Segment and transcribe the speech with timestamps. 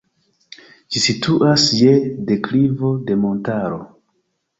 [0.95, 1.91] Ĝi situas je
[2.31, 3.79] deklivo de montaro.